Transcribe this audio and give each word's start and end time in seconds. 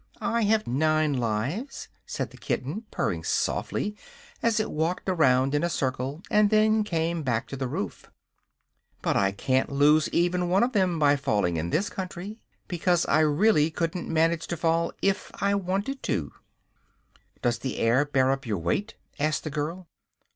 "I 0.19 0.41
have 0.45 0.65
nine 0.65 1.13
lives," 1.13 1.87
said 2.07 2.31
the 2.31 2.37
kitten, 2.37 2.85
purring 2.89 3.23
softly 3.23 3.95
as 4.41 4.59
it 4.59 4.71
walked 4.71 5.07
around 5.07 5.53
in 5.53 5.61
a 5.63 5.69
circle 5.69 6.23
and 6.31 6.49
then 6.49 6.83
came 6.83 7.21
back 7.21 7.45
to 7.49 7.55
the 7.55 7.67
roof; 7.67 8.09
"but 9.03 9.15
I 9.15 9.31
can't 9.31 9.71
lose 9.71 10.09
even 10.09 10.49
one 10.49 10.63
of 10.63 10.71
them 10.73 10.97
by 10.97 11.17
falling 11.17 11.55
in 11.57 11.69
this 11.69 11.87
country, 11.87 12.39
because 12.67 13.05
I 13.05 13.19
really 13.19 13.69
couldn't 13.69 14.09
manage 14.09 14.47
to 14.47 14.57
fall 14.57 14.91
if 15.03 15.29
I 15.39 15.53
wanted 15.53 16.01
to." 16.01 16.31
"Does 17.43 17.59
the 17.59 17.77
air 17.77 18.03
bear 18.03 18.31
up 18.31 18.47
your 18.47 18.57
weight?" 18.57 18.95
asked 19.19 19.43
the 19.43 19.51
girl. 19.51 19.85